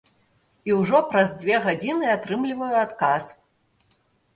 [0.69, 3.33] І ўжо праз дзве гадзіны атрымліваю адказ.